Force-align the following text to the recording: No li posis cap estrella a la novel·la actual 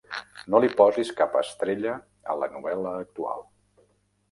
No 0.53 0.61
li 0.63 0.69
posis 0.79 1.11
cap 1.19 1.35
estrella 1.43 1.93
a 2.35 2.39
la 2.45 2.51
novel·la 2.57 2.97
actual 3.05 3.49